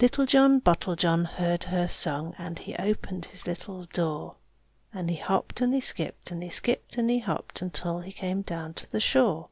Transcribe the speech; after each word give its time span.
Little 0.00 0.26
John 0.26 0.60
Bottlejohn 0.60 1.24
heard 1.24 1.62
her 1.62 1.86
song, 1.86 2.34
And 2.36 2.58
he 2.58 2.74
opened 2.80 3.26
his 3.26 3.46
little 3.46 3.84
door. 3.86 4.34
And 4.92 5.08
he 5.08 5.14
hopped 5.14 5.60
and 5.60 5.72
he 5.72 5.80
skipped, 5.80 6.32
and 6.32 6.42
he 6.42 6.50
skipped 6.50 6.96
and 6.98 7.08
he 7.08 7.20
hopped, 7.20 7.62
Until 7.62 8.00
he 8.00 8.10
came 8.10 8.42
down 8.42 8.74
to 8.74 8.90
the 8.90 8.98
shore. 8.98 9.50